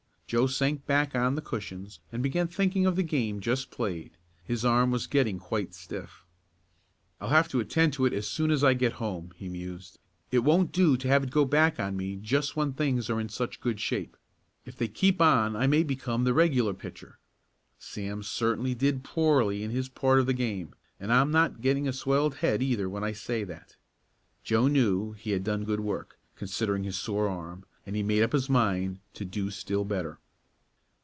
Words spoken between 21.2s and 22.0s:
not getting a